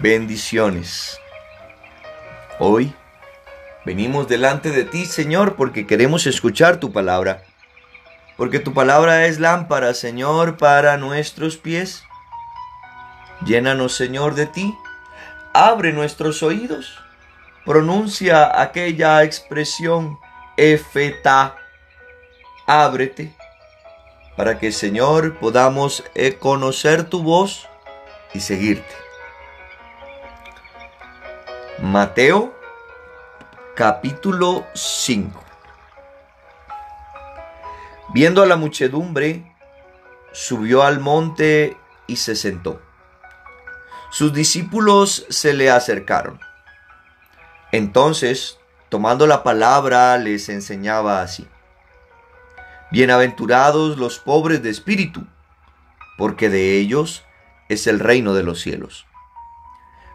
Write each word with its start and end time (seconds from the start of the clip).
Bendiciones. 0.00 1.20
Hoy 2.58 2.92
venimos 3.84 4.26
delante 4.26 4.70
de 4.70 4.84
ti, 4.84 5.06
Señor, 5.06 5.54
porque 5.54 5.86
queremos 5.86 6.26
escuchar 6.26 6.78
tu 6.78 6.92
palabra. 6.92 7.44
Porque 8.36 8.58
tu 8.58 8.74
palabra 8.74 9.26
es 9.26 9.38
lámpara, 9.38 9.94
Señor, 9.94 10.56
para 10.56 10.96
nuestros 10.96 11.56
pies. 11.56 12.02
Llénanos, 13.46 13.94
Señor, 13.94 14.34
de 14.34 14.46
ti. 14.46 14.74
Abre 15.52 15.92
nuestros 15.92 16.42
oídos. 16.42 16.98
Pronuncia 17.64 18.60
aquella 18.60 19.22
expresión, 19.22 20.18
efeta. 20.56 21.54
Ábrete, 22.66 23.32
para 24.36 24.58
que, 24.58 24.72
Señor, 24.72 25.38
podamos 25.38 26.02
eh, 26.14 26.34
conocer 26.34 27.04
tu 27.04 27.22
voz 27.22 27.68
y 28.32 28.40
seguirte. 28.40 29.04
Mateo 31.82 32.54
capítulo 33.74 34.64
5 34.74 35.44
Viendo 38.14 38.42
a 38.42 38.46
la 38.46 38.56
muchedumbre, 38.56 39.52
subió 40.32 40.84
al 40.84 41.00
monte 41.00 41.76
y 42.06 42.16
se 42.16 42.36
sentó. 42.36 42.80
Sus 44.10 44.32
discípulos 44.32 45.26
se 45.30 45.52
le 45.52 45.68
acercaron. 45.68 46.38
Entonces, 47.72 48.60
tomando 48.88 49.26
la 49.26 49.42
palabra, 49.42 50.16
les 50.18 50.48
enseñaba 50.48 51.22
así. 51.22 51.48
Bienaventurados 52.92 53.98
los 53.98 54.20
pobres 54.20 54.62
de 54.62 54.70
espíritu, 54.70 55.26
porque 56.16 56.50
de 56.50 56.78
ellos 56.78 57.24
es 57.68 57.88
el 57.88 57.98
reino 57.98 58.32
de 58.32 58.44
los 58.44 58.60
cielos. 58.60 59.06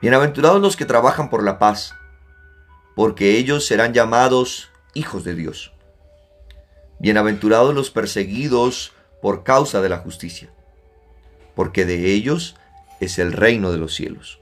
Bienaventurados 0.00 0.62
los 0.62 0.76
que 0.76 0.86
trabajan 0.86 1.28
por 1.28 1.44
la 1.44 1.58
paz, 1.58 1.94
porque 2.96 3.36
ellos 3.36 3.66
serán 3.66 3.92
llamados 3.92 4.70
hijos 4.94 5.24
de 5.24 5.34
Dios. 5.34 5.74
Bienaventurados 6.98 7.74
los 7.74 7.90
perseguidos 7.90 8.94
por 9.20 9.44
causa 9.44 9.82
de 9.82 9.90
la 9.90 9.98
justicia, 9.98 10.48
porque 11.54 11.84
de 11.84 12.12
ellos 12.12 12.56
es 13.00 13.18
el 13.18 13.34
reino 13.34 13.72
de 13.72 13.76
los 13.76 13.92
cielos. 13.94 14.40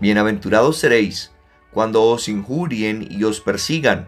Bienaventurados 0.00 0.76
seréis 0.76 1.32
cuando 1.70 2.02
os 2.02 2.28
injurien 2.28 3.08
y 3.10 3.24
os 3.24 3.40
persigan, 3.40 4.06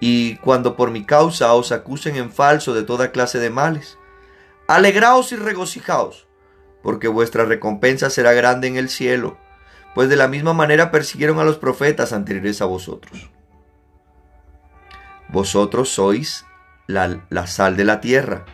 y 0.00 0.34
cuando 0.38 0.74
por 0.74 0.90
mi 0.90 1.04
causa 1.04 1.54
os 1.54 1.70
acusen 1.70 2.16
en 2.16 2.32
falso 2.32 2.74
de 2.74 2.82
toda 2.82 3.12
clase 3.12 3.38
de 3.38 3.50
males. 3.50 3.98
Alegraos 4.66 5.30
y 5.30 5.36
regocijaos 5.36 6.27
porque 6.88 7.08
vuestra 7.08 7.44
recompensa 7.44 8.08
será 8.08 8.32
grande 8.32 8.66
en 8.66 8.78
el 8.78 8.88
cielo, 8.88 9.36
pues 9.94 10.08
de 10.08 10.16
la 10.16 10.26
misma 10.26 10.54
manera 10.54 10.90
persiguieron 10.90 11.38
a 11.38 11.44
los 11.44 11.58
profetas 11.58 12.14
anteriores 12.14 12.62
a 12.62 12.64
vosotros. 12.64 13.28
Vosotros 15.28 15.90
sois 15.90 16.46
la, 16.86 17.20
sal 17.46 17.76
de 17.76 17.84
la 17.84 18.00
tierra, 18.00 18.46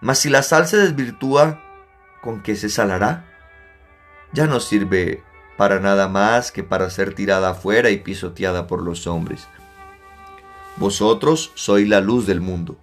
mas 0.00 0.20
si 0.20 0.30
la 0.30 0.42
sal 0.42 0.68
se 0.68 0.78
desvirtúa, 0.78 1.60
¿con 2.22 2.42
qué 2.42 2.56
se 2.56 2.70
salará? 2.70 3.26
Ya 4.32 4.46
no 4.46 4.58
sirve 4.58 5.22
para 5.58 5.80
nada 5.80 6.08
más 6.08 6.52
que 6.52 6.64
para 6.64 6.88
ser 6.88 7.14
tirada 7.14 7.50
afuera 7.50 7.90
y 7.90 7.98
pisoteada 7.98 8.66
por 8.66 8.80
los 8.80 9.06
hombres. 9.06 9.48
Vosotros 10.76 11.52
sois 11.56 11.86
la 11.86 12.00
luz 12.00 12.26
del 12.26 12.40
mundo. 12.40 12.78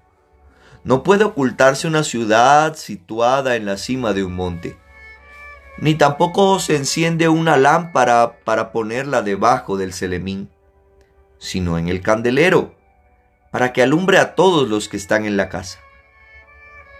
No 0.88 1.04
puede 1.04 1.26
ocultarse 1.26 1.86
una 1.86 2.06
ciudad 2.06 2.78
situada 2.78 3.58
en 3.58 3.66
la 3.66 3.76
cima 3.76 4.14
de 4.14 4.24
un 4.24 4.34
monte, 4.34 4.78
ni 5.80 5.96
tampoco 5.96 6.60
se 6.60 6.78
enciende 6.78 7.28
una 7.28 7.58
lámpara 7.58 8.38
para 8.46 8.72
ponerla 8.72 9.22
debajo 9.22 9.76
del 9.76 9.92
celemín, 9.92 10.50
sino 11.40 11.78
en 11.78 11.90
el 11.90 12.02
candelero, 12.02 12.74
para 13.52 13.74
que 13.74 13.84
alumbre 13.84 14.18
a 14.18 14.34
todos 14.34 14.70
los 14.70 14.88
que 14.88 14.96
están 14.96 15.26
en 15.26 15.36
la 15.36 15.50
casa. 15.50 15.80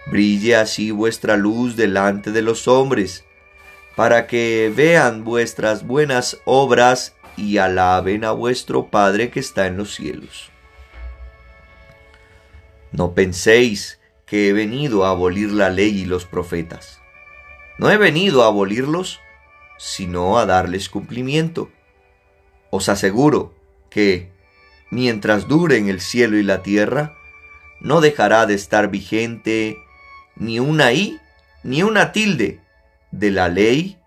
Brille 0.08 0.56
así 0.56 0.90
vuestra 0.90 1.38
luz 1.38 1.74
delante 1.74 2.30
de 2.30 2.42
los 2.42 2.68
hombres, 2.68 3.24
para 3.96 4.26
que 4.26 4.70
vean 4.76 5.24
vuestras 5.24 5.86
buenas 5.86 6.36
obras 6.44 7.16
y 7.38 7.56
alaben 7.56 8.26
a 8.26 8.32
vuestro 8.32 8.88
Padre 8.88 9.30
que 9.30 9.40
está 9.40 9.66
en 9.66 9.78
los 9.78 9.94
cielos. 9.94 10.47
No 12.92 13.14
penséis 13.14 14.00
que 14.26 14.48
he 14.48 14.52
venido 14.52 15.04
a 15.04 15.10
abolir 15.10 15.50
la 15.50 15.70
ley 15.70 16.00
y 16.00 16.04
los 16.04 16.24
profetas. 16.24 17.00
No 17.78 17.90
he 17.90 17.96
venido 17.96 18.42
a 18.42 18.46
abolirlos, 18.46 19.20
sino 19.78 20.38
a 20.38 20.46
darles 20.46 20.88
cumplimiento. 20.88 21.70
Os 22.70 22.88
aseguro 22.88 23.54
que, 23.90 24.30
mientras 24.90 25.48
duren 25.48 25.88
el 25.88 26.00
cielo 26.00 26.36
y 26.36 26.42
la 26.42 26.62
tierra, 26.62 27.14
no 27.80 28.00
dejará 28.00 28.46
de 28.46 28.54
estar 28.54 28.90
vigente 28.90 29.78
ni 30.36 30.58
una 30.58 30.92
i 30.92 31.18
ni 31.62 31.82
una 31.82 32.12
tilde 32.12 32.60
de 33.10 33.30
la 33.30 33.48
ley 33.48 33.98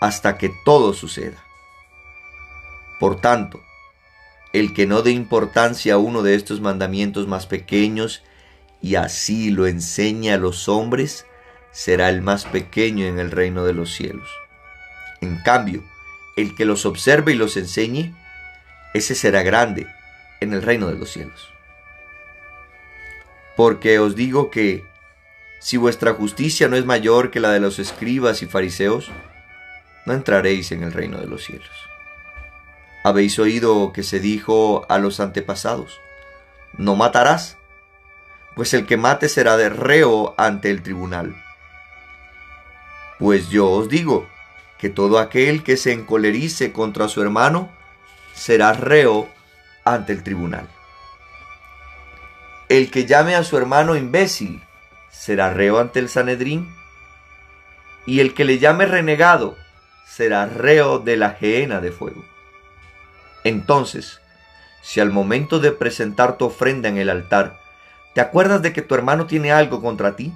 hasta 0.00 0.36
que 0.36 0.50
todo 0.64 0.92
suceda. 0.92 1.42
Por 2.98 3.20
tanto, 3.20 3.60
el 4.52 4.74
que 4.74 4.86
no 4.86 5.02
dé 5.02 5.12
importancia 5.12 5.94
a 5.94 5.98
uno 5.98 6.22
de 6.22 6.34
estos 6.34 6.60
mandamientos 6.60 7.26
más 7.26 7.46
pequeños 7.46 8.22
y 8.82 8.96
así 8.96 9.50
lo 9.50 9.66
enseña 9.66 10.34
a 10.34 10.38
los 10.38 10.68
hombres, 10.68 11.24
será 11.70 12.10
el 12.10 12.20
más 12.20 12.44
pequeño 12.44 13.06
en 13.06 13.18
el 13.18 13.30
reino 13.30 13.64
de 13.64 13.72
los 13.72 13.92
cielos. 13.92 14.28
En 15.20 15.38
cambio, 15.38 15.82
el 16.36 16.54
que 16.54 16.64
los 16.64 16.84
observe 16.84 17.32
y 17.32 17.36
los 17.36 17.56
enseñe, 17.56 18.14
ese 18.92 19.14
será 19.14 19.42
grande 19.42 19.86
en 20.40 20.52
el 20.52 20.62
reino 20.62 20.88
de 20.88 20.98
los 20.98 21.10
cielos. 21.10 21.48
Porque 23.56 23.98
os 23.98 24.16
digo 24.16 24.50
que, 24.50 24.84
si 25.60 25.76
vuestra 25.76 26.14
justicia 26.14 26.68
no 26.68 26.76
es 26.76 26.84
mayor 26.84 27.30
que 27.30 27.40
la 27.40 27.52
de 27.52 27.60
los 27.60 27.78
escribas 27.78 28.42
y 28.42 28.46
fariseos, 28.46 29.10
no 30.04 30.12
entraréis 30.12 30.72
en 30.72 30.82
el 30.82 30.92
reino 30.92 31.18
de 31.18 31.26
los 31.26 31.44
cielos. 31.44 31.91
Habéis 33.04 33.38
oído 33.38 33.92
que 33.92 34.02
se 34.02 34.20
dijo 34.20 34.86
a 34.88 34.98
los 34.98 35.18
antepasados, 35.18 35.98
no 36.76 36.94
matarás, 36.94 37.58
pues 38.54 38.74
el 38.74 38.86
que 38.86 38.96
mate 38.96 39.28
será 39.28 39.56
de 39.56 39.68
reo 39.68 40.34
ante 40.38 40.70
el 40.70 40.82
tribunal. 40.82 41.34
Pues 43.18 43.48
yo 43.48 43.70
os 43.70 43.88
digo 43.88 44.28
que 44.78 44.88
todo 44.88 45.18
aquel 45.18 45.62
que 45.62 45.76
se 45.76 45.92
encolerice 45.92 46.72
contra 46.72 47.08
su 47.08 47.22
hermano 47.22 47.70
será 48.34 48.72
reo 48.72 49.28
ante 49.84 50.12
el 50.12 50.22
tribunal. 50.22 50.68
El 52.68 52.90
que 52.90 53.04
llame 53.04 53.34
a 53.34 53.44
su 53.44 53.56
hermano 53.56 53.96
imbécil 53.96 54.62
será 55.10 55.52
reo 55.52 55.78
ante 55.78 55.98
el 55.98 56.08
Sanedrín, 56.08 56.74
y 58.06 58.20
el 58.20 58.34
que 58.34 58.44
le 58.44 58.58
llame 58.58 58.86
renegado 58.86 59.56
será 60.06 60.46
reo 60.46 60.98
de 60.98 61.16
la 61.16 61.30
gehenna 61.30 61.80
de 61.80 61.92
fuego. 61.92 62.24
Entonces, 63.44 64.20
si 64.82 65.00
al 65.00 65.10
momento 65.10 65.58
de 65.58 65.72
presentar 65.72 66.38
tu 66.38 66.46
ofrenda 66.46 66.88
en 66.88 66.98
el 66.98 67.10
altar, 67.10 67.58
te 68.14 68.20
acuerdas 68.20 68.62
de 68.62 68.72
que 68.72 68.82
tu 68.82 68.94
hermano 68.94 69.26
tiene 69.26 69.52
algo 69.52 69.80
contra 69.80 70.16
ti, 70.16 70.32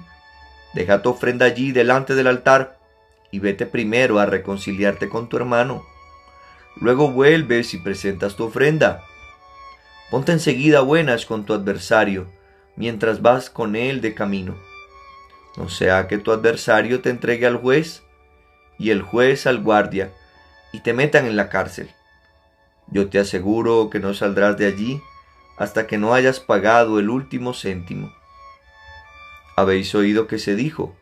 deja 0.73 1.01
tu 1.01 1.09
ofrenda 1.09 1.45
allí 1.45 1.71
delante 1.71 2.15
del 2.15 2.27
altar 2.27 2.77
y 3.31 3.39
vete 3.39 3.65
primero 3.65 4.19
a 4.19 4.25
reconciliarte 4.25 5.09
con 5.09 5.29
tu 5.29 5.37
hermano. 5.37 5.85
Luego 6.75 7.11
vuelves 7.11 7.73
y 7.73 7.77
presentas 7.77 8.35
tu 8.35 8.45
ofrenda. 8.45 9.03
Ponte 10.09 10.31
enseguida 10.31 10.81
buenas 10.81 11.25
con 11.25 11.45
tu 11.45 11.53
adversario 11.53 12.27
mientras 12.75 13.21
vas 13.21 13.49
con 13.49 13.75
él 13.75 14.01
de 14.01 14.13
camino. 14.13 14.55
No 15.57 15.69
sea 15.69 16.07
que 16.07 16.17
tu 16.17 16.31
adversario 16.31 17.01
te 17.01 17.09
entregue 17.09 17.47
al 17.47 17.57
juez 17.57 18.03
y 18.77 18.91
el 18.91 19.01
juez 19.01 19.47
al 19.47 19.61
guardia 19.61 20.13
y 20.71 20.81
te 20.81 20.93
metan 20.93 21.25
en 21.25 21.35
la 21.35 21.49
cárcel. 21.49 21.89
Yo 22.89 23.09
te 23.09 23.19
aseguro 23.19 23.89
que 23.89 23.99
no 23.99 24.13
saldrás 24.13 24.57
de 24.57 24.67
allí 24.67 25.01
hasta 25.57 25.87
que 25.87 25.97
no 25.97 26.13
hayas 26.13 26.39
pagado 26.39 26.99
el 26.99 27.09
último 27.09 27.53
céntimo. 27.53 28.13
Habéis 29.55 29.93
oído 29.95 30.27
que 30.27 30.37
se 30.37 30.55
dijo, 30.55 30.95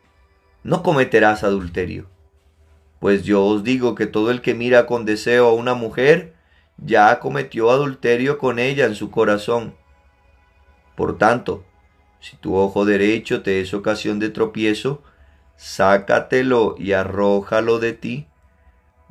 no 0.62 0.82
cometerás 0.82 1.44
adulterio 1.44 2.08
Pues 2.98 3.22
yo 3.22 3.44
os 3.44 3.62
digo 3.62 3.94
que 3.94 4.06
todo 4.06 4.30
el 4.30 4.40
que 4.40 4.54
mira 4.54 4.86
con 4.86 5.04
deseo 5.04 5.48
a 5.48 5.52
una 5.52 5.74
mujer, 5.74 6.34
ya 6.78 7.20
cometió 7.20 7.70
adulterio 7.70 8.38
con 8.38 8.58
ella 8.58 8.86
en 8.86 8.94
su 8.94 9.10
corazón. 9.10 9.74
Por 10.96 11.18
tanto, 11.18 11.64
si 12.20 12.36
tu 12.36 12.56
ojo 12.56 12.84
derecho 12.84 13.42
te 13.42 13.60
es 13.60 13.74
ocasión 13.74 14.18
de 14.18 14.30
tropiezo, 14.30 15.02
sácatelo 15.56 16.74
y 16.78 16.92
arrójalo 16.92 17.78
de 17.78 17.92
ti. 17.92 18.26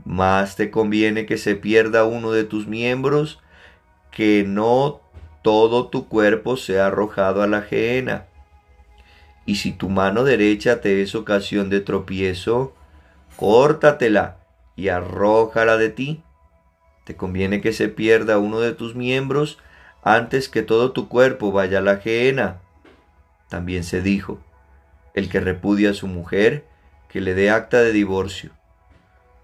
Más 0.04 0.56
te 0.56 0.70
conviene 0.70 1.26
que 1.26 1.38
se 1.38 1.56
pierda 1.56 2.06
uno 2.06 2.32
de 2.32 2.44
tus 2.44 2.68
miembros 2.68 3.40
que 4.12 4.44
no 4.48 5.02
todo 5.42 5.88
tu 5.88 6.08
cuerpo 6.08 6.58
sea 6.58 6.88
arrojado 6.88 7.44
a 7.44 7.48
la 7.48 7.62
gehenna. 7.62 8.26
Y 9.46 9.56
si 9.56 9.72
tu 9.72 9.90
mano 9.90 10.24
derecha 10.24 10.82
te 10.82 11.02
es 11.02 11.14
ocasión 11.16 11.70
de 11.70 11.82
tropiezo, 11.82 12.74
córtatela 13.36 14.38
y 14.76 14.90
arrójala 14.90 15.78
de 15.78 15.90
ti. 15.90 16.24
Te 17.04 17.16
conviene 17.16 17.62
que 17.62 17.74
se 17.74 17.88
pierda 17.88 18.40
uno 18.40 18.60
de 18.60 18.74
tus 18.74 18.96
miembros 18.96 19.60
antes 20.04 20.50
que 20.50 20.64
todo 20.64 20.92
tu 20.92 21.08
cuerpo 21.08 21.52
vaya 21.52 21.80
a 21.80 21.82
la 21.82 21.98
gehenna. 21.98 22.62
También 23.50 23.84
se 23.84 24.02
dijo, 24.02 24.40
el 25.14 25.30
que 25.30 25.40
repudia 25.40 25.92
a 25.92 25.94
su 25.94 26.08
mujer, 26.08 26.66
que 27.10 27.22
le 27.22 27.36
dé 27.36 27.52
acta 27.52 27.82
de 27.82 27.92
divorcio. 27.92 28.52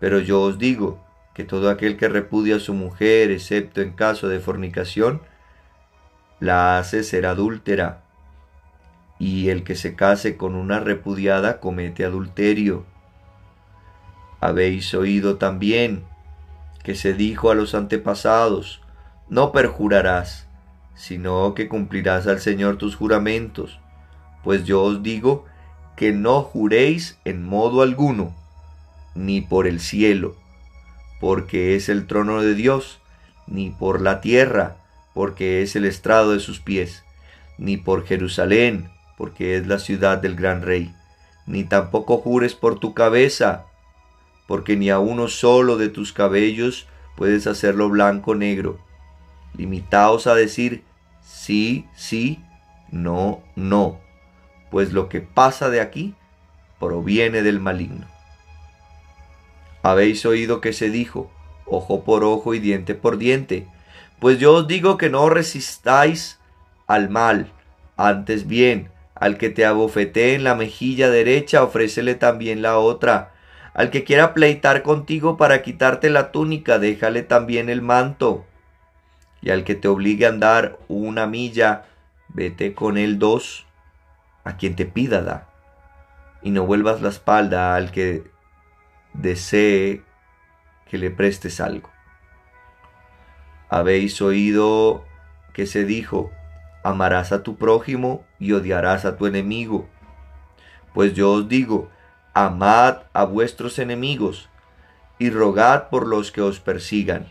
Pero 0.01 0.19
yo 0.19 0.41
os 0.41 0.57
digo 0.57 0.99
que 1.35 1.45
todo 1.45 1.69
aquel 1.69 1.95
que 1.95 2.09
repudia 2.09 2.55
a 2.55 2.59
su 2.59 2.73
mujer, 2.73 3.29
excepto 3.29 3.81
en 3.81 3.91
caso 3.91 4.27
de 4.27 4.39
fornicación, 4.39 5.21
la 6.39 6.79
hace 6.79 7.03
ser 7.03 7.27
adúltera, 7.27 8.01
y 9.19 9.49
el 9.49 9.63
que 9.63 9.75
se 9.75 9.95
case 9.95 10.35
con 10.35 10.55
una 10.55 10.79
repudiada 10.79 11.59
comete 11.59 12.03
adulterio. 12.03 12.83
Habéis 14.39 14.91
oído 14.95 15.37
también 15.37 16.03
que 16.83 16.95
se 16.95 17.13
dijo 17.13 17.51
a 17.51 17.55
los 17.55 17.75
antepasados, 17.75 18.81
no 19.29 19.51
perjurarás, 19.51 20.47
sino 20.95 21.53
que 21.53 21.69
cumplirás 21.69 22.25
al 22.25 22.39
Señor 22.39 22.77
tus 22.77 22.95
juramentos, 22.95 23.79
pues 24.43 24.63
yo 24.63 24.81
os 24.81 25.03
digo 25.03 25.45
que 25.95 26.11
no 26.11 26.41
juréis 26.41 27.19
en 27.23 27.45
modo 27.45 27.83
alguno, 27.83 28.40
ni 29.15 29.41
por 29.41 29.67
el 29.67 29.79
cielo, 29.79 30.35
porque 31.19 31.75
es 31.75 31.89
el 31.89 32.07
trono 32.07 32.41
de 32.41 32.55
Dios, 32.55 32.99
ni 33.47 33.69
por 33.69 34.01
la 34.01 34.21
tierra, 34.21 34.77
porque 35.13 35.61
es 35.61 35.75
el 35.75 35.85
estrado 35.85 36.31
de 36.31 36.39
sus 36.39 36.59
pies, 36.59 37.03
ni 37.57 37.77
por 37.77 38.05
Jerusalén, 38.05 38.89
porque 39.17 39.57
es 39.57 39.67
la 39.67 39.79
ciudad 39.79 40.17
del 40.17 40.35
gran 40.35 40.61
rey, 40.61 40.93
ni 41.45 41.63
tampoco 41.63 42.17
jures 42.17 42.55
por 42.55 42.79
tu 42.79 42.93
cabeza, 42.93 43.65
porque 44.47 44.75
ni 44.75 44.89
a 44.89 44.99
uno 44.99 45.27
solo 45.27 45.77
de 45.77 45.89
tus 45.89 46.13
cabellos 46.13 46.87
puedes 47.15 47.47
hacerlo 47.47 47.89
blanco 47.89 48.31
o 48.31 48.35
negro. 48.35 48.79
Limitaos 49.53 50.27
a 50.27 50.35
decir 50.35 50.83
sí, 51.23 51.85
sí, 51.95 52.43
no, 52.91 53.41
no, 53.55 53.99
pues 54.71 54.93
lo 54.93 55.09
que 55.09 55.21
pasa 55.21 55.69
de 55.69 55.81
aquí 55.81 56.15
proviene 56.79 57.43
del 57.43 57.59
maligno. 57.59 58.07
Habéis 59.83 60.25
oído 60.25 60.61
que 60.61 60.73
se 60.73 60.89
dijo, 60.89 61.31
ojo 61.65 62.03
por 62.03 62.23
ojo 62.23 62.53
y 62.53 62.59
diente 62.59 62.95
por 62.95 63.17
diente, 63.17 63.67
pues 64.19 64.37
yo 64.37 64.53
os 64.53 64.67
digo 64.67 64.97
que 64.97 65.09
no 65.09 65.29
resistáis 65.29 66.39
al 66.87 67.09
mal, 67.09 67.51
antes 67.97 68.47
bien, 68.47 68.91
al 69.15 69.37
que 69.37 69.49
te 69.49 69.65
abofetee 69.65 70.35
en 70.35 70.43
la 70.43 70.55
mejilla 70.55 71.09
derecha, 71.09 71.63
ofrécele 71.63 72.15
también 72.15 72.61
la 72.61 72.79
otra. 72.79 73.33
Al 73.73 73.91
que 73.91 74.03
quiera 74.03 74.33
pleitar 74.33 74.81
contigo 74.81 75.37
para 75.37 75.61
quitarte 75.61 76.09
la 76.09 76.31
túnica, 76.31 76.79
déjale 76.79 77.21
también 77.21 77.69
el 77.69 77.83
manto. 77.83 78.45
Y 79.41 79.51
al 79.51 79.63
que 79.63 79.75
te 79.75 79.87
obligue 79.87 80.25
a 80.25 80.29
andar 80.29 80.79
una 80.87 81.27
milla, 81.27 81.85
vete 82.29 82.73
con 82.73 82.97
él 82.97 83.19
dos. 83.19 83.67
A 84.43 84.57
quien 84.57 84.75
te 84.75 84.85
pida 84.85 85.21
da. 85.21 85.47
Y 86.41 86.49
no 86.49 86.65
vuelvas 86.65 87.01
la 87.01 87.09
espalda 87.09 87.75
al 87.75 87.91
que 87.91 88.23
desee 89.13 90.03
que 90.89 90.97
le 90.97 91.11
prestes 91.11 91.61
algo. 91.61 91.89
Habéis 93.69 94.21
oído 94.21 95.05
que 95.53 95.65
se 95.65 95.85
dijo, 95.85 96.31
amarás 96.83 97.31
a 97.31 97.43
tu 97.43 97.57
prójimo 97.57 98.25
y 98.39 98.51
odiarás 98.53 99.05
a 99.05 99.17
tu 99.17 99.25
enemigo. 99.27 99.87
Pues 100.93 101.13
yo 101.13 101.31
os 101.31 101.47
digo, 101.47 101.89
amad 102.33 103.03
a 103.13 103.23
vuestros 103.23 103.79
enemigos 103.79 104.49
y 105.19 105.29
rogad 105.29 105.89
por 105.89 106.07
los 106.07 106.31
que 106.31 106.41
os 106.41 106.59
persigan, 106.59 107.27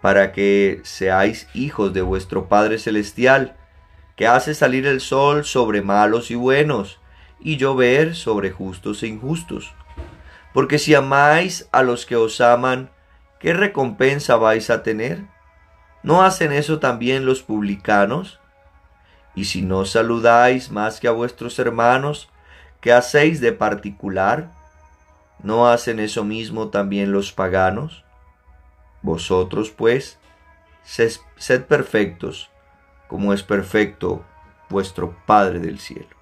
para 0.00 0.32
que 0.32 0.80
seáis 0.84 1.48
hijos 1.54 1.92
de 1.92 2.02
vuestro 2.02 2.48
Padre 2.48 2.78
Celestial, 2.78 3.56
que 4.14 4.26
hace 4.26 4.54
salir 4.54 4.86
el 4.86 5.00
sol 5.00 5.44
sobre 5.44 5.82
malos 5.82 6.30
y 6.30 6.34
buenos, 6.34 7.00
y 7.40 7.56
llover 7.56 8.14
sobre 8.14 8.50
justos 8.50 9.02
e 9.02 9.06
injustos. 9.06 9.74
Porque 10.52 10.78
si 10.78 10.94
amáis 10.94 11.68
a 11.72 11.82
los 11.82 12.06
que 12.06 12.16
os 12.16 12.40
aman, 12.40 12.90
¿qué 13.38 13.52
recompensa 13.52 14.36
vais 14.36 14.70
a 14.70 14.82
tener? 14.82 15.24
¿No 16.02 16.22
hacen 16.22 16.52
eso 16.52 16.78
también 16.78 17.26
los 17.26 17.42
publicanos? 17.42 18.40
Y 19.34 19.44
si 19.44 19.62
no 19.62 19.84
saludáis 19.84 20.70
más 20.70 20.98
que 20.98 21.08
a 21.08 21.12
vuestros 21.12 21.58
hermanos, 21.58 22.28
¿qué 22.80 22.92
hacéis 22.92 23.40
de 23.40 23.52
particular? 23.52 24.52
¿No 25.42 25.68
hacen 25.68 26.00
eso 26.00 26.24
mismo 26.24 26.68
también 26.68 27.12
los 27.12 27.32
paganos? 27.32 28.04
Vosotros, 29.02 29.70
pues, 29.70 30.18
sed, 30.82 31.64
perfectos, 31.64 32.50
como 33.08 33.32
es 33.32 33.42
perfecto 33.42 34.24
vuestro 34.68 35.16
Padre 35.26 35.60
del 35.60 35.78
cielo. 35.78 36.19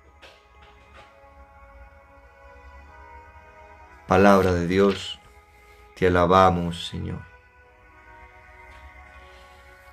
Palabra 4.09 4.55
de 4.55 4.67
Dios 4.67 5.21
te 5.95 6.07
alabamos, 6.07 6.87
Señor. 6.87 7.21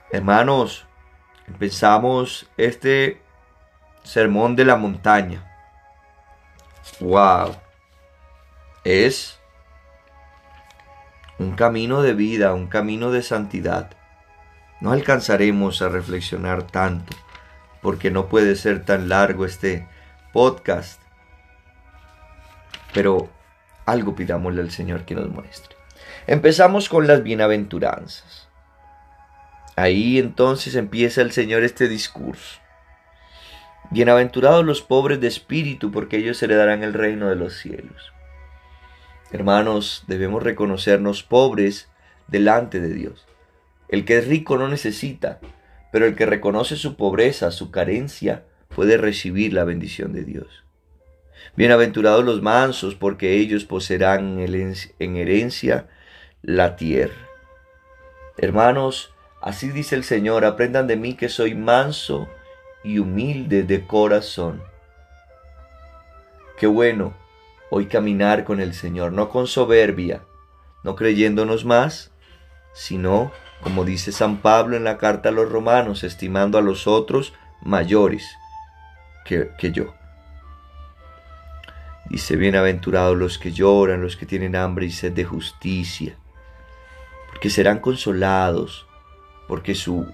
Hermanos, 0.10 0.88
empezamos 1.50 2.50
este 2.56 3.22
sermón 4.04 4.56
de 4.56 4.64
la 4.64 4.78
montaña. 4.78 5.44
¡Wow! 7.02 7.58
Es 8.86 9.38
un 11.38 11.58
camino 11.58 12.02
de 12.02 12.14
vida, 12.14 12.54
un 12.54 12.68
camino 12.68 13.12
de 13.12 13.22
santidad. 13.22 13.92
No 14.80 14.94
alcanzaremos 14.94 15.82
a 15.82 15.90
reflexionar 15.90 16.64
tanto, 16.64 17.14
porque 17.82 18.12
no 18.12 18.28
puede 18.28 18.56
ser 18.56 18.86
tan 18.86 19.10
largo 19.10 19.44
este 19.44 19.90
podcast. 20.32 21.02
Pero 22.94 23.35
algo 23.86 24.16
pidámosle 24.16 24.62
al 24.62 24.72
Señor 24.72 25.06
que 25.06 25.16
nos 25.16 25.30
muestre. 25.30 25.76
Empezamos 26.28 26.90
con 26.90 27.08
las 27.08 27.24
bienaventuranzas. 27.24 28.50
Ahí 29.76 30.18
entonces 30.18 30.76
empieza 30.76 31.22
el 31.22 31.32
Señor 31.32 31.64
este 31.64 31.88
discurso. 31.88 32.60
Bienaventurados 33.92 34.66
los 34.66 34.82
pobres 34.82 35.22
de 35.22 35.28
espíritu, 35.28 35.92
porque 35.92 36.18
ellos 36.18 36.42
heredarán 36.42 36.84
el 36.84 36.94
reino 36.94 37.30
de 37.30 37.36
los 37.36 37.56
cielos. 37.58 38.14
Hermanos, 39.32 40.04
debemos 40.08 40.42
reconocernos 40.42 41.24
pobres 41.24 41.90
delante 42.28 42.80
de 42.80 42.94
Dios. 42.94 43.28
El 43.88 44.06
que 44.06 44.18
es 44.18 44.28
rico 44.28 44.58
no 44.58 44.68
necesita, 44.68 45.40
pero 45.92 46.06
el 46.06 46.16
que 46.16 46.26
reconoce 46.26 46.76
su 46.76 46.96
pobreza, 46.96 47.52
su 47.52 47.70
carencia, 47.70 48.46
puede 48.70 48.98
recibir 48.98 49.54
la 49.54 49.64
bendición 49.64 50.14
de 50.14 50.24
Dios. 50.24 50.65
Bienaventurados 51.56 52.26
los 52.26 52.42
mansos, 52.42 52.96
porque 52.96 53.34
ellos 53.34 53.66
poseerán 53.66 54.40
en 54.40 55.16
herencia 55.16 55.88
la 56.42 56.76
tierra. 56.76 57.16
Hermanos, 58.38 59.14
así 59.42 59.70
dice 59.70 59.96
el 59.96 60.04
Señor, 60.04 60.44
aprendan 60.44 60.88
de 60.88 60.98
mí 60.98 61.16
que 61.16 61.30
soy 61.30 61.56
manso 61.56 62.28
y 62.84 63.00
humilde 63.00 63.64
de 63.64 63.86
corazón. 63.88 64.62
Qué 66.58 66.68
bueno 66.68 67.14
hoy 67.70 67.88
caminar 67.88 68.44
con 68.44 68.60
el 68.60 68.74
Señor, 68.74 69.12
no 69.12 69.30
con 69.30 69.48
soberbia, 69.48 70.22
no 70.84 70.96
creyéndonos 70.96 71.66
más, 71.66 72.12
sino, 72.74 73.32
como 73.62 73.86
dice 73.86 74.12
San 74.12 74.38
Pablo 74.38 74.78
en 74.78 74.84
la 74.84 74.98
carta 74.98 75.30
a 75.30 75.32
los 75.32 75.50
romanos, 75.50 76.04
estimando 76.04 76.58
a 76.58 76.62
los 76.62 76.88
otros 76.88 77.34
mayores 77.62 78.24
que, 79.26 79.50
que 79.58 79.72
yo. 79.72 79.94
Dice, 82.10 82.36
bienaventurados 82.36 83.18
los 83.18 83.40
que 83.40 83.52
lloran, 83.52 84.02
los 84.02 84.16
que 84.16 84.28
tienen 84.28 84.56
hambre 84.56 84.86
y 84.86 84.92
sed 84.92 85.14
de 85.14 85.26
justicia, 85.26 86.16
porque 87.30 87.50
serán 87.50 87.80
consolados, 87.80 88.86
porque 89.48 89.74
su, 89.74 90.06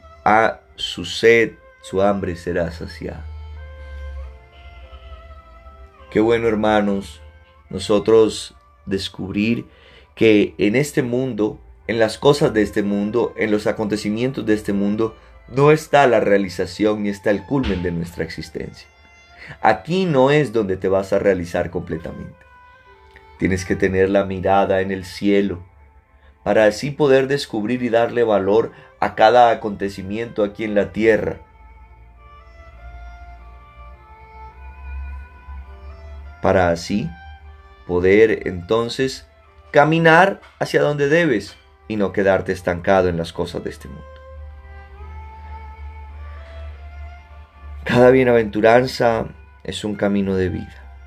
su 0.75 1.05
sed, 1.05 1.53
su 1.81 2.01
hambre 2.01 2.37
será 2.37 2.71
saciada. 2.71 3.25
Qué 6.11 6.21
bueno 6.21 6.47
hermanos, 6.47 7.21
nosotros 7.69 8.55
descubrir 8.85 9.65
que 10.15 10.55
en 10.57 10.75
este 10.75 11.03
mundo, 11.03 11.59
en 11.87 11.99
las 11.99 12.17
cosas 12.17 12.53
de 12.53 12.61
este 12.61 12.83
mundo, 12.83 13.33
en 13.35 13.51
los 13.51 13.67
acontecimientos 13.67 14.45
de 14.45 14.53
este 14.53 14.71
mundo, 14.71 15.15
no 15.49 15.71
está 15.71 16.07
la 16.07 16.21
realización 16.21 17.03
ni 17.03 17.09
está 17.09 17.31
el 17.31 17.45
culmen 17.45 17.83
de 17.83 17.91
nuestra 17.91 18.23
existencia. 18.23 18.87
Aquí 19.61 20.05
no 20.05 20.31
es 20.31 20.53
donde 20.53 20.77
te 20.77 20.87
vas 20.87 21.13
a 21.13 21.19
realizar 21.19 21.69
completamente. 21.69 22.37
Tienes 23.39 23.65
que 23.65 23.75
tener 23.75 24.09
la 24.09 24.25
mirada 24.25 24.81
en 24.81 24.91
el 24.91 25.05
cielo 25.05 25.63
para 26.43 26.65
así 26.65 26.91
poder 26.91 27.27
descubrir 27.27 27.83
y 27.83 27.89
darle 27.89 28.23
valor 28.23 28.71
a 28.99 29.15
cada 29.15 29.51
acontecimiento 29.51 30.43
aquí 30.43 30.63
en 30.63 30.75
la 30.75 30.91
tierra. 30.91 31.39
Para 36.41 36.69
así 36.69 37.09
poder 37.87 38.47
entonces 38.47 39.27
caminar 39.71 40.41
hacia 40.59 40.81
donde 40.81 41.07
debes 41.07 41.55
y 41.87 41.95
no 41.97 42.11
quedarte 42.13 42.51
estancado 42.51 43.09
en 43.09 43.17
las 43.17 43.33
cosas 43.33 43.63
de 43.63 43.69
este 43.69 43.87
mundo. 43.87 44.10
Cada 48.01 48.09
bienaventuranza 48.09 49.27
es 49.63 49.83
un 49.83 49.93
camino 49.93 50.33
de 50.33 50.49
vida. 50.49 50.97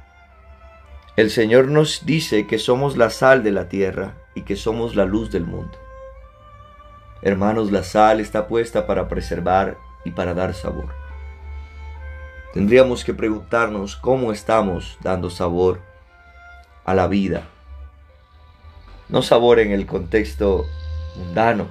El 1.16 1.32
Señor 1.32 1.66
nos 1.66 2.06
dice 2.06 2.46
que 2.46 2.60
somos 2.60 2.96
la 2.96 3.10
sal 3.10 3.42
de 3.42 3.50
la 3.50 3.68
tierra 3.68 4.14
y 4.36 4.42
que 4.42 4.54
somos 4.54 4.94
la 4.94 5.04
luz 5.04 5.32
del 5.32 5.44
mundo. 5.44 5.76
Hermanos, 7.20 7.72
la 7.72 7.82
sal 7.82 8.20
está 8.20 8.46
puesta 8.46 8.86
para 8.86 9.08
preservar 9.08 9.76
y 10.04 10.12
para 10.12 10.34
dar 10.34 10.54
sabor. 10.54 10.94
Tendríamos 12.52 13.02
que 13.02 13.12
preguntarnos 13.12 13.96
cómo 13.96 14.30
estamos 14.30 14.96
dando 15.02 15.30
sabor 15.30 15.80
a 16.84 16.94
la 16.94 17.08
vida. 17.08 17.48
No 19.08 19.22
sabor 19.22 19.58
en 19.58 19.72
el 19.72 19.84
contexto 19.84 20.64
mundano, 21.16 21.66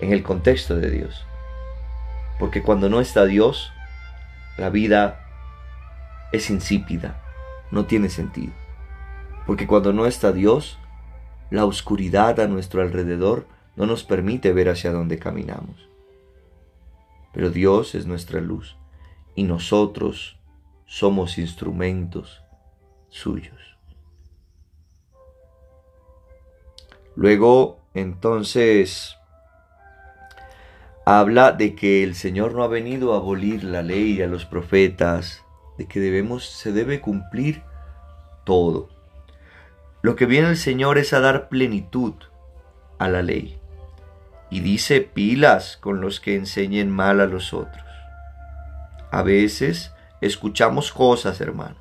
en 0.00 0.12
el 0.12 0.24
contexto 0.24 0.74
de 0.74 0.90
Dios. 0.90 1.24
Porque 2.40 2.60
cuando 2.60 2.88
no 2.88 3.00
está 3.00 3.24
Dios, 3.26 3.70
la 4.56 4.70
vida 4.70 5.20
es 6.32 6.50
insípida, 6.50 7.20
no 7.70 7.86
tiene 7.86 8.08
sentido. 8.08 8.52
Porque 9.46 9.66
cuando 9.66 9.92
no 9.92 10.06
está 10.06 10.32
Dios, 10.32 10.78
la 11.50 11.64
oscuridad 11.64 12.40
a 12.40 12.48
nuestro 12.48 12.82
alrededor 12.82 13.46
no 13.76 13.86
nos 13.86 14.04
permite 14.04 14.52
ver 14.52 14.68
hacia 14.68 14.92
dónde 14.92 15.18
caminamos. 15.18 15.88
Pero 17.32 17.50
Dios 17.50 17.94
es 17.94 18.06
nuestra 18.06 18.40
luz 18.40 18.76
y 19.34 19.42
nosotros 19.42 20.38
somos 20.86 21.38
instrumentos 21.38 22.42
suyos. 23.08 23.60
Luego, 27.16 27.80
entonces, 27.94 29.16
habla 31.04 31.52
de 31.52 31.74
que 31.74 32.02
el 32.02 32.14
Señor 32.14 32.54
no 32.54 32.62
ha 32.62 32.68
venido 32.68 33.12
a 33.12 33.18
abolir 33.18 33.62
la 33.64 33.82
ley 33.82 34.22
a 34.22 34.26
los 34.26 34.44
profetas, 34.46 35.44
de 35.76 35.86
que 35.86 36.00
debemos, 36.00 36.48
se 36.48 36.72
debe 36.72 37.00
cumplir 37.00 37.62
todo. 38.44 38.88
Lo 40.02 40.16
que 40.16 40.26
viene 40.26 40.48
el 40.48 40.56
Señor 40.56 40.98
es 40.98 41.12
a 41.12 41.20
dar 41.20 41.48
plenitud 41.48 42.14
a 42.98 43.08
la 43.08 43.22
ley. 43.22 43.58
Y 44.50 44.60
dice 44.60 45.00
pilas 45.00 45.76
con 45.76 46.00
los 46.00 46.20
que 46.20 46.36
enseñen 46.36 46.90
mal 46.90 47.20
a 47.20 47.26
los 47.26 47.52
otros. 47.52 47.84
A 49.10 49.22
veces 49.22 49.92
escuchamos 50.20 50.92
cosas, 50.92 51.40
hermanos. 51.40 51.78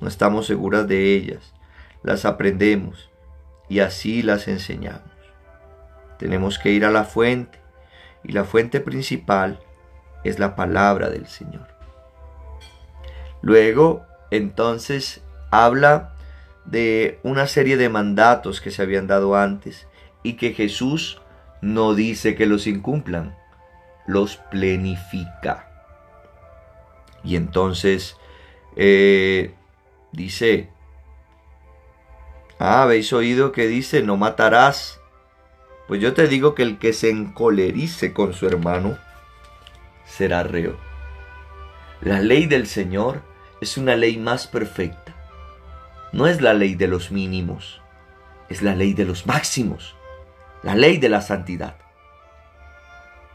No 0.00 0.08
estamos 0.08 0.46
seguras 0.46 0.86
de 0.86 1.14
ellas. 1.14 1.54
Las 2.02 2.24
aprendemos 2.24 3.10
y 3.68 3.80
así 3.80 4.22
las 4.22 4.46
enseñamos. 4.48 5.10
Tenemos 6.18 6.58
que 6.58 6.70
ir 6.70 6.84
a 6.84 6.90
la 6.90 7.04
fuente 7.04 7.65
y 8.26 8.32
la 8.32 8.44
fuente 8.44 8.80
principal 8.80 9.60
es 10.24 10.40
la 10.40 10.56
palabra 10.56 11.08
del 11.10 11.28
Señor. 11.28 11.68
Luego, 13.40 14.04
entonces, 14.32 15.22
habla 15.52 16.16
de 16.64 17.20
una 17.22 17.46
serie 17.46 17.76
de 17.76 17.88
mandatos 17.88 18.60
que 18.60 18.72
se 18.72 18.82
habían 18.82 19.06
dado 19.06 19.36
antes 19.36 19.86
y 20.24 20.32
que 20.32 20.52
Jesús 20.52 21.22
no 21.60 21.94
dice 21.94 22.34
que 22.34 22.46
los 22.46 22.66
incumplan, 22.66 23.36
los 24.08 24.36
plenifica. 24.36 25.70
Y 27.22 27.36
entonces 27.36 28.16
eh, 28.74 29.54
dice, 30.10 30.68
ah, 32.58 32.82
habéis 32.82 33.12
oído 33.12 33.52
que 33.52 33.68
dice, 33.68 34.02
no 34.02 34.16
matarás. 34.16 35.00
Pues 35.88 36.00
yo 36.00 36.14
te 36.14 36.26
digo 36.26 36.54
que 36.54 36.62
el 36.62 36.78
que 36.78 36.92
se 36.92 37.10
encolerice 37.10 38.12
con 38.12 38.32
su 38.32 38.46
hermano 38.46 38.98
será 40.04 40.42
reo. 40.42 40.76
La 42.00 42.20
ley 42.20 42.46
del 42.46 42.66
Señor 42.66 43.22
es 43.60 43.78
una 43.78 43.96
ley 43.96 44.18
más 44.18 44.46
perfecta. 44.46 45.14
No 46.12 46.26
es 46.26 46.40
la 46.40 46.54
ley 46.54 46.74
de 46.74 46.88
los 46.88 47.10
mínimos, 47.10 47.80
es 48.48 48.62
la 48.62 48.74
ley 48.74 48.94
de 48.94 49.04
los 49.04 49.26
máximos, 49.26 49.94
la 50.62 50.74
ley 50.74 50.98
de 50.98 51.08
la 51.08 51.20
santidad. 51.20 51.76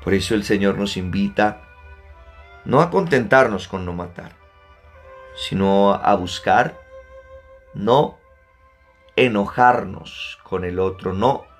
Por 0.04 0.14
eso 0.14 0.36
el 0.36 0.44
Señor 0.44 0.78
nos 0.78 0.98
invita 0.98 1.62
no 2.66 2.82
a 2.82 2.90
contentarnos 2.90 3.68
con 3.68 3.86
no 3.86 3.94
matar, 3.94 4.34
sino 5.36 5.94
a 5.94 6.16
buscar 6.16 6.80
no 7.74 8.18
enojarnos 9.16 10.40
con 10.44 10.66
el 10.66 10.80
otro, 10.80 11.14
no 11.14 11.51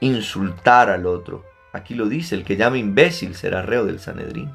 insultar 0.00 0.90
al 0.90 1.06
otro. 1.06 1.44
Aquí 1.72 1.94
lo 1.94 2.06
dice, 2.06 2.34
el 2.34 2.44
que 2.44 2.56
llama 2.56 2.78
imbécil 2.78 3.34
será 3.34 3.62
reo 3.62 3.84
del 3.84 4.00
Sanedrín. 4.00 4.54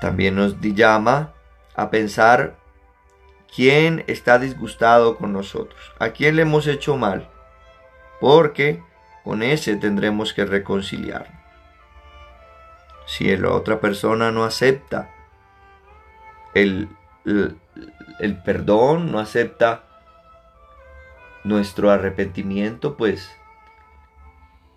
También 0.00 0.34
nos 0.34 0.60
llama 0.60 1.32
a 1.76 1.90
pensar 1.90 2.56
quién 3.54 4.04
está 4.06 4.38
disgustado 4.38 5.16
con 5.16 5.32
nosotros, 5.32 5.80
a 5.98 6.10
quién 6.10 6.36
le 6.36 6.42
hemos 6.42 6.66
hecho 6.66 6.96
mal, 6.96 7.28
porque 8.20 8.82
con 9.24 9.42
ese 9.42 9.76
tendremos 9.76 10.32
que 10.32 10.44
reconciliar. 10.44 11.38
Si 13.06 13.36
la 13.36 13.50
otra 13.50 13.80
persona 13.80 14.30
no 14.30 14.44
acepta 14.44 15.10
el, 16.54 16.88
el 18.20 18.42
perdón, 18.42 19.12
no 19.12 19.18
acepta 19.18 19.84
nuestro 21.44 21.90
arrepentimiento, 21.90 22.96
pues 22.96 23.30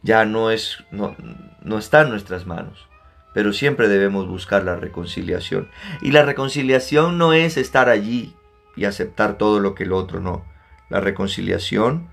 ya 0.02 0.26
no 0.26 0.52
es 0.52 0.84
no, 0.92 1.16
no 1.62 1.78
está 1.78 2.02
en 2.02 2.10
nuestras 2.10 2.46
manos. 2.46 2.88
Pero 3.34 3.52
siempre 3.52 3.88
debemos 3.88 4.28
buscar 4.28 4.64
la 4.64 4.76
reconciliación. 4.76 5.70
Y 6.02 6.12
la 6.12 6.24
reconciliación 6.24 7.18
no 7.18 7.34
es 7.34 7.58
estar 7.58 7.90
allí 7.90 8.36
y 8.76 8.86
aceptar 8.86 9.38
todo 9.38 9.60
lo 9.60 9.74
que 9.74 9.84
el 9.84 9.94
otro 9.94 10.20
no. 10.20 10.46
La 10.90 11.00
reconciliación 11.00 12.10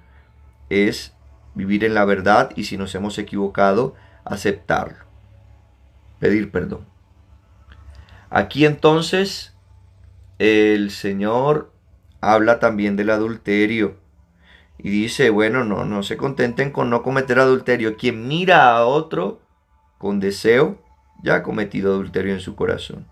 es 0.70 1.14
vivir 1.54 1.84
en 1.84 1.94
la 1.94 2.06
verdad 2.06 2.52
y 2.56 2.64
si 2.64 2.78
nos 2.78 2.94
hemos 2.94 3.18
equivocado, 3.18 3.94
aceptarlo. 4.24 5.04
Pedir 6.18 6.50
perdón. 6.50 6.86
Aquí 8.30 8.64
entonces 8.64 9.54
el 10.38 10.90
Señor 10.90 11.74
habla 12.22 12.60
también 12.60 12.96
del 12.96 13.10
adulterio 13.10 13.99
y 14.82 14.88
dice, 14.88 15.28
bueno, 15.28 15.62
no, 15.64 15.84
no 15.84 16.02
se 16.02 16.16
contenten 16.16 16.70
con 16.70 16.88
no 16.88 17.02
cometer 17.02 17.38
adulterio. 17.38 17.96
Quien 17.96 18.26
mira 18.26 18.74
a 18.74 18.86
otro 18.86 19.40
con 19.98 20.20
deseo, 20.20 20.78
ya 21.22 21.36
ha 21.36 21.42
cometido 21.42 21.92
adulterio 21.92 22.32
en 22.32 22.40
su 22.40 22.56
corazón. 22.56 23.06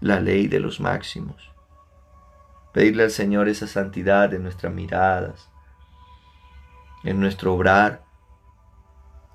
La 0.00 0.20
ley 0.20 0.46
de 0.46 0.60
los 0.60 0.80
máximos. 0.80 1.50
Pedirle 2.74 3.04
al 3.04 3.10
Señor 3.10 3.48
esa 3.48 3.66
santidad 3.66 4.34
en 4.34 4.42
nuestras 4.42 4.72
miradas, 4.72 5.48
en 7.04 7.20
nuestro 7.20 7.54
obrar, 7.54 8.04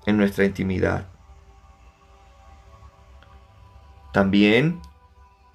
en 0.06 0.16
nuestra 0.16 0.44
intimidad. 0.44 1.08
También 4.12 4.80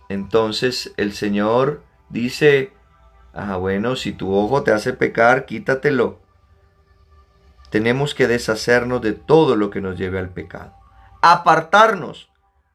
entonces 0.10 0.94
el 0.98 1.14
Señor 1.14 1.84
dice, 2.10 2.74
ah, 3.36 3.58
bueno, 3.58 3.96
si 3.96 4.14
tu 4.14 4.34
ojo 4.34 4.64
te 4.64 4.72
hace 4.72 4.94
pecar, 4.94 5.46
quítatelo. 5.46 6.20
Tenemos 7.70 8.16
que 8.16 8.28
deshacernos 8.28 9.02
de 9.02 9.14
todo 9.14 9.56
lo 9.56 9.70
que 9.70 9.82
nos 9.82 9.98
lleve 9.98 10.20
al 10.20 10.30
pecado. 10.30 10.74
Apartarnos 11.22 12.30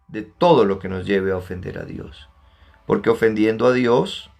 de 0.08 0.22
todo 0.22 0.64
lo 0.64 0.78
que 0.78 0.88
nos 0.88 1.06
lleve 1.06 1.32
a 1.32 1.36
ofender 1.36 1.78
a 1.78 1.84
Dios. 1.84 2.28
Porque 2.86 3.10
ofendiendo 3.10 3.66
a 3.66 3.72
Dios, 3.72 4.30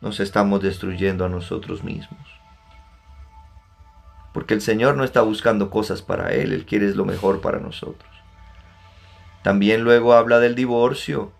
nos 0.00 0.20
estamos 0.20 0.60
destruyendo 0.60 1.24
a 1.24 1.28
nosotros 1.28 1.82
mismos. 1.82 2.28
Porque 4.32 4.54
el 4.54 4.60
Señor 4.60 4.96
no 4.96 5.04
está 5.04 5.22
buscando 5.22 5.70
cosas 5.70 6.02
para 6.02 6.32
Él, 6.34 6.52
Él 6.52 6.66
quiere 6.66 6.92
lo 6.94 7.04
mejor 7.04 7.40
para 7.40 7.58
nosotros. 7.60 8.10
También 9.42 9.84
luego 9.84 10.14
habla 10.14 10.40
del 10.40 10.54
divorcio 10.54 11.32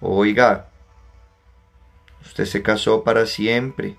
Oiga, 0.00 0.66
Usted 2.28 2.44
se 2.44 2.62
casó 2.62 3.04
para 3.04 3.24
siempre. 3.24 3.96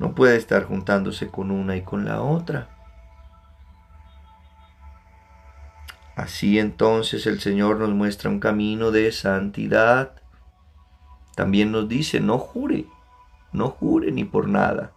No 0.00 0.16
puede 0.16 0.36
estar 0.36 0.64
juntándose 0.64 1.28
con 1.28 1.52
una 1.52 1.76
y 1.76 1.82
con 1.82 2.04
la 2.04 2.20
otra. 2.20 2.68
Así 6.16 6.58
entonces 6.58 7.26
el 7.28 7.40
Señor 7.40 7.78
nos 7.78 7.90
muestra 7.90 8.30
un 8.30 8.40
camino 8.40 8.90
de 8.90 9.12
santidad. 9.12 10.20
También 11.36 11.70
nos 11.70 11.88
dice, 11.88 12.18
no 12.18 12.38
jure, 12.38 12.86
no 13.52 13.68
jure 13.70 14.10
ni 14.10 14.24
por 14.24 14.48
nada. 14.48 14.90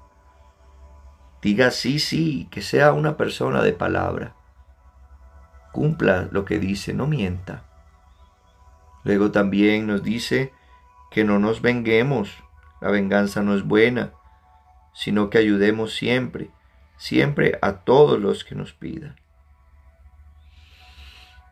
Diga 1.43 1.69
sí, 1.69 1.99
sí, 1.99 2.47
que 2.49 2.63
sea 2.63 2.93
una 2.93 3.15
persona 3.15 3.61
de 3.61 3.73
palabra. 3.73 4.33
Cumpla 5.71 6.27
lo 6.31 6.45
que 6.45 6.57
dice, 6.57 6.95
no 6.95 7.05
mienta. 7.05 7.63
Luego 9.03 9.29
también 9.29 9.85
nos 9.85 10.01
dice 10.01 10.51
que 11.11 11.23
no 11.23 11.39
nos 11.39 11.61
venguemos, 11.61 12.43
la 12.81 12.91
venganza 12.91 13.41
no 13.41 13.55
es 13.55 13.63
buena, 13.63 14.13
sino 14.93 15.29
que 15.29 15.37
ayudemos 15.37 15.95
siempre, 15.95 16.51
siempre 16.97 17.57
a 17.61 17.77
todos 17.77 18.19
los 18.19 18.43
que 18.43 18.55
nos 18.55 18.73
pidan 18.73 19.15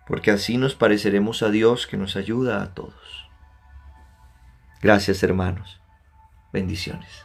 porque 0.05 0.31
así 0.31 0.57
nos 0.57 0.75
pareceremos 0.75 1.41
a 1.43 1.49
Dios 1.49 1.87
que 1.87 1.97
nos 1.97 2.15
ayuda 2.15 2.61
a 2.61 2.73
todos. 2.73 3.29
Gracias 4.81 5.23
hermanos. 5.23 5.81
Bendiciones. 6.53 7.24